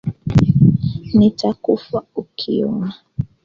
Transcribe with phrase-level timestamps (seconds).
[1.17, 2.89] Nitakufa ukiona